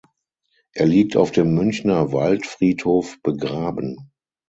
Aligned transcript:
Er 0.73 0.87
liegt 0.87 1.15
auf 1.15 1.29
dem 1.31 1.53
Münchner 1.53 2.11
Waldfriedhof 2.11 3.21
begraben. 3.21 4.09